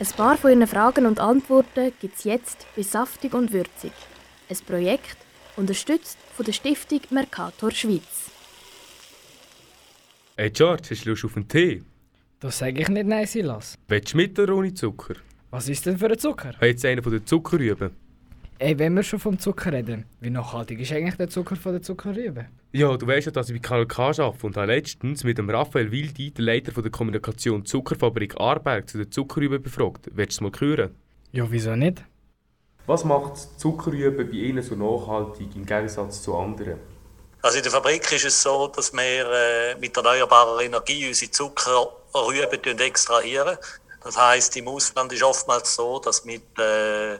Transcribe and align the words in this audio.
Ein 0.00 0.06
paar 0.16 0.36
von 0.36 0.50
Ihren 0.50 0.68
Fragen 0.68 1.06
und 1.06 1.18
Antworten 1.18 1.92
gibt 2.00 2.18
es 2.18 2.24
jetzt 2.24 2.68
bei 2.76 2.82
Saftig 2.82 3.34
und 3.34 3.52
Würzig. 3.52 3.90
Ein 4.48 4.56
Projekt, 4.64 5.16
unterstützt 5.56 6.16
von 6.36 6.46
der 6.46 6.52
Stiftung 6.52 7.00
Mercator 7.10 7.72
Schweiz. 7.72 8.30
Hey 10.36 10.50
George, 10.50 10.90
hast 10.90 11.04
du 11.04 11.10
Lust 11.10 11.24
auf 11.24 11.34
einen 11.34 11.48
Tee? 11.48 11.82
Das 12.38 12.58
sage 12.58 12.80
ich 12.80 12.88
nicht 12.88 13.08
nein, 13.08 13.26
Silas. 13.26 13.76
Willst 13.88 14.12
du 14.12 14.18
mit 14.18 14.38
oder 14.38 14.54
ohne 14.54 14.72
Zucker? 14.72 15.14
Was 15.50 15.68
ist 15.68 15.84
denn 15.84 15.98
für 15.98 16.06
ein 16.06 16.18
Zucker? 16.18 16.54
Hey, 16.60 16.70
jetzt 16.70 16.84
einer 16.84 17.02
von 17.02 17.10
den 17.10 17.26
Zuckerrüben. 17.26 17.90
Ey, 18.60 18.76
wenn 18.76 18.94
wir 18.94 19.04
schon 19.04 19.20
vom 19.20 19.38
Zucker 19.38 19.72
reden, 19.72 20.04
wie 20.18 20.30
nachhaltig 20.30 20.80
ist 20.80 20.90
eigentlich 20.90 21.14
der 21.14 21.28
Zucker 21.28 21.54
von 21.54 21.70
der 21.70 21.82
Zuckerrübe? 21.82 22.46
Ja, 22.72 22.96
du 22.96 23.06
weißt 23.06 23.26
ja, 23.26 23.32
dass 23.32 23.48
ich 23.48 23.54
bei 23.54 23.60
Kanal 23.60 23.86
K 23.86 24.06
arbeite 24.06 24.44
und 24.44 24.56
habe 24.56 24.66
letztens 24.66 25.22
mit 25.22 25.38
dem 25.38 25.48
Raphael 25.48 25.92
Wildi, 25.92 26.32
der 26.32 26.44
Leiter 26.44 26.72
von 26.72 26.82
der 26.82 26.90
Kommunikation 26.90 27.64
Zuckerfabrik 27.64 28.34
Arberg, 28.40 28.88
zu 28.88 28.98
den 28.98 29.12
Zuckerrüben 29.12 29.62
befragt. 29.62 30.10
Willst 30.12 30.40
du 30.40 30.46
es 30.46 30.52
mal 30.52 30.60
hören? 30.60 30.96
Ja, 31.30 31.46
wieso 31.48 31.76
nicht? 31.76 32.02
Was 32.86 33.04
macht 33.04 33.36
Zuckerrüben 33.60 34.28
bei 34.28 34.36
Ihnen 34.36 34.62
so 34.64 34.74
nachhaltig 34.74 35.54
im 35.54 35.64
Gegensatz 35.64 36.22
zu 36.24 36.36
anderen? 36.36 36.78
Also 37.42 37.58
in 37.58 37.62
der 37.62 37.70
Fabrik 37.70 38.10
ist 38.10 38.24
es 38.24 38.42
so, 38.42 38.66
dass 38.74 38.92
wir 38.92 38.98
äh, 38.98 39.78
mit 39.78 39.96
erneuerbarer 39.96 40.62
Energie 40.62 41.06
unsere 41.06 41.30
Zuckerrüben 41.30 42.78
extrahieren. 42.80 43.56
Das 44.02 44.18
heißt, 44.18 44.56
im 44.56 44.66
Ausland 44.66 45.12
ist 45.12 45.22
oftmals 45.22 45.76
so, 45.76 46.00
dass 46.00 46.24
mit 46.24 46.42
äh, 46.58 47.18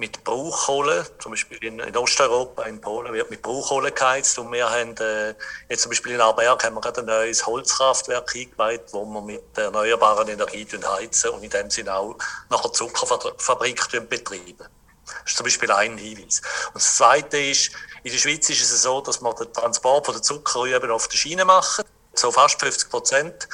mit 0.00 0.24
Brauchkohle, 0.24 1.06
zum 1.18 1.32
Beispiel 1.32 1.58
in, 1.58 1.78
in, 1.78 1.94
Osteuropa, 1.94 2.62
in 2.62 2.80
Polen, 2.80 3.12
wird 3.12 3.30
mit 3.30 3.42
Brauchkohle 3.42 3.92
geheizt 3.92 4.38
und 4.38 4.50
wir 4.50 4.68
haben, 4.68 4.96
äh, 4.96 5.34
jetzt 5.68 5.82
zum 5.82 5.90
Beispiel 5.90 6.12
in 6.12 6.20
Arberg 6.22 6.64
haben 6.64 6.74
wir 6.74 6.80
gerade 6.80 7.02
ein 7.02 7.06
neues 7.06 7.46
Holzkraftwerk 7.46 8.34
eingeweiht, 8.34 8.84
wo 8.92 9.04
wir 9.04 9.20
mit 9.20 9.42
erneuerbaren 9.58 10.26
Energie 10.26 10.66
heizen 10.88 11.30
und 11.30 11.42
in 11.42 11.50
dem 11.50 11.68
Sinne 11.68 11.94
auch 11.94 12.16
nach 12.48 12.62
der 12.62 12.72
Zuckerfabrik 12.72 14.08
betreiben. 14.08 14.56
Das 15.04 15.32
ist 15.32 15.36
zum 15.36 15.44
Beispiel 15.44 15.70
ein 15.70 15.98
Hinweis. 15.98 16.40
Und 16.68 16.76
das 16.76 16.96
Zweite 16.96 17.36
ist, 17.38 17.70
in 18.02 18.10
der 18.10 18.18
Schweiz 18.18 18.48
ist 18.48 18.62
es 18.62 18.82
so, 18.82 19.02
dass 19.02 19.20
wir 19.20 19.34
den 19.34 19.52
Transport 19.52 20.06
von 20.06 20.14
der 20.14 20.22
Zuckerrüben 20.22 20.90
auf 20.90 21.08
der 21.08 21.18
Schiene 21.18 21.44
machen, 21.44 21.84
so 22.14 22.32
fast 22.32 22.58
50 22.58 22.88
Prozent 22.88 23.48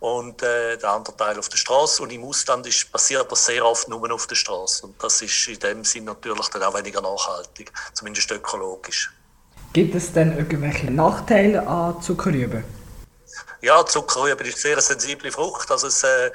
und 0.00 0.42
äh, 0.42 0.76
der 0.76 0.90
andere 0.90 1.16
Teil 1.16 1.38
auf 1.38 1.48
der 1.48 1.56
Straße. 1.56 2.02
Und 2.02 2.12
im 2.12 2.24
Ausland 2.24 2.66
ist, 2.66 2.90
passiert 2.92 3.30
das 3.30 3.46
sehr 3.46 3.64
oft 3.64 3.88
nur 3.88 4.10
auf 4.12 4.26
der 4.26 4.34
Straße. 4.34 4.86
Und 4.86 5.02
das 5.02 5.22
ist 5.22 5.48
in 5.48 5.58
dem 5.58 5.84
Sinn 5.84 6.04
natürlich 6.04 6.48
dann 6.48 6.62
auch 6.62 6.74
weniger 6.74 7.00
nachhaltig, 7.00 7.72
zumindest 7.94 8.30
ökologisch. 8.30 9.10
Gibt 9.72 9.94
es 9.94 10.12
denn 10.12 10.36
irgendwelche 10.36 10.90
Nachteile 10.90 11.66
an 11.66 12.00
Zuckerrüben? 12.00 12.64
Ja, 13.62 13.84
Zuckerrüben 13.84 14.46
ist 14.46 14.64
eine 14.64 14.80
sehr 14.80 14.80
sensible 14.80 15.30
Frucht. 15.30 15.70
Also 15.70 15.88
es, 15.88 16.02
äh, 16.02 16.30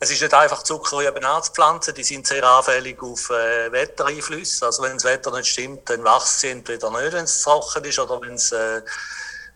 es 0.00 0.10
ist 0.10 0.20
nicht 0.22 0.34
einfach 0.34 0.62
Zuckerrüben 0.62 1.24
anzupflanzen, 1.24 1.94
die 1.94 2.02
sind 2.02 2.26
sehr 2.26 2.42
anfällig 2.42 3.00
auf 3.02 3.30
äh, 3.30 3.70
Wettereinflüsse. 3.70 4.66
Also 4.66 4.82
wenn 4.82 4.94
das 4.94 5.04
Wetter 5.04 5.30
nicht 5.36 5.48
stimmt, 5.48 5.88
dann 5.90 6.02
wachsen 6.02 6.40
sie 6.40 6.48
entweder 6.48 6.90
nicht, 6.90 7.12
wenn 7.12 7.24
es 7.24 7.42
trocken 7.42 7.84
ist, 7.84 7.98
oder 7.98 8.20
wenn 8.20 8.34
es 8.34 8.50
äh, 8.52 8.82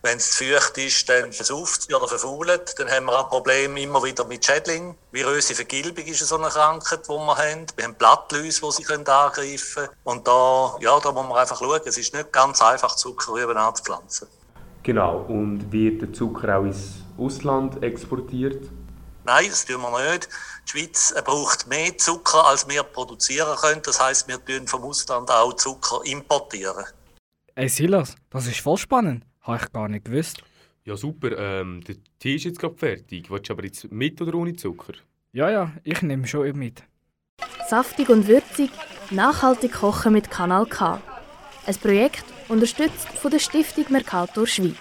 wenn 0.07 0.17
es 0.17 0.31
zu 0.31 0.45
feucht 0.45 0.77
ist, 0.77 1.09
dann 1.09 1.33
versauft 1.33 1.83
sie 1.83 1.93
oder 1.93 2.07
verfault. 2.07 2.75
Dann 2.79 2.89
haben 2.89 3.05
wir 3.05 3.19
auch 3.19 3.29
Probleme 3.29 3.81
immer 3.81 4.01
wieder 4.03 4.25
mit 4.25 4.45
Schädlingen. 4.45 4.95
Viröse 5.11 5.53
Vergilbung 5.53 6.05
ist 6.05 6.25
so 6.25 6.37
eine 6.37 6.47
Krankheit, 6.47 7.01
die 7.05 7.11
wir 7.11 7.37
haben. 7.37 7.65
Wir 7.75 7.83
haben 7.83 7.95
Blattläuse, 7.95 8.61
die 8.61 8.71
sie 8.71 8.93
angreifen 8.93 9.57
können. 9.75 9.89
Und 10.05 10.27
da, 10.27 10.77
ja, 10.79 10.97
da 10.99 11.11
muss 11.11 11.27
man 11.27 11.37
einfach 11.37 11.59
schauen. 11.59 11.81
Es 11.85 11.97
ist 11.97 12.13
nicht 12.13 12.31
ganz 12.31 12.61
einfach, 12.61 12.95
Zuckerrüben 12.95 13.57
anzupflanzen. 13.57 14.29
Genau. 14.83 15.25
Und 15.27 15.71
wird 15.71 16.01
der 16.01 16.13
Zucker 16.13 16.57
auch 16.57 16.63
ins 16.63 16.93
Ausland 17.17 17.83
exportiert? 17.83 18.69
Nein, 19.25 19.47
das 19.49 19.65
tun 19.65 19.81
wir 19.81 20.11
nicht. 20.11 20.29
Die 20.65 20.71
Schweiz 20.71 21.13
braucht 21.25 21.67
mehr 21.67 21.97
Zucker, 21.97 22.45
als 22.47 22.65
wir 22.69 22.83
produzieren 22.83 23.57
können. 23.57 23.81
Das 23.83 24.01
heisst, 24.01 24.29
wir 24.29 24.35
importieren 24.35 24.67
vom 24.67 24.83
Ausland 24.83 25.29
auch 25.29 25.53
Zucker 25.53 25.99
importieren. 26.05 26.85
Ey 27.55 27.67
Silas, 27.67 28.15
das 28.29 28.47
ist 28.47 28.61
voll 28.61 28.77
spannend. 28.77 29.25
Habe 29.47 29.59
ich 29.63 29.71
gar 29.71 29.87
nicht 29.87 30.05
gewusst. 30.05 30.43
Ja, 30.83 30.97
super. 30.97 31.37
Ähm, 31.37 31.81
der 31.87 31.95
Tee 32.19 32.35
ist 32.35 32.43
jetzt 32.43 32.59
gerade 32.59 32.75
fertig. 32.75 33.31
Willst 33.31 33.49
du 33.49 33.53
aber 33.53 33.63
jetzt 33.63 33.89
mit 33.91 34.21
oder 34.21 34.35
ohne 34.35 34.55
Zucker? 34.55 34.93
Ja, 35.31 35.49
ja, 35.49 35.71
ich 35.83 36.01
nehme 36.01 36.27
schon 36.27 36.57
mit. 36.57 36.83
Saftig 37.69 38.09
und 38.09 38.27
würzig, 38.27 38.71
nachhaltig 39.09 39.73
kochen 39.73 40.13
mit 40.13 40.29
Kanal 40.29 40.65
K. 40.65 41.01
Ein 41.65 41.75
Projekt 41.75 42.23
unterstützt 42.47 43.07
von 43.09 43.31
der 43.31 43.39
Stiftung 43.39 43.85
Mercator 43.89 44.47
Schweiz. 44.47 44.75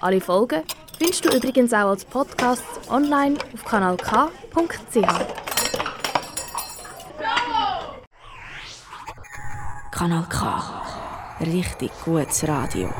Alle 0.00 0.20
Folgen 0.20 0.62
findest 0.98 1.24
du 1.24 1.36
übrigens 1.36 1.72
auch 1.72 1.90
als 1.90 2.04
Podcast 2.04 2.64
online 2.88 3.36
auf 3.54 3.64
kanalk.ch. 3.64 4.96
Kanal 9.90 10.26
K. 10.28 10.82
Richtig 11.40 11.90
gutes 12.04 12.46
Radio. 12.46 12.92